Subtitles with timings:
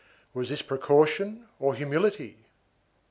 [0.33, 2.37] Was this precaution or humility?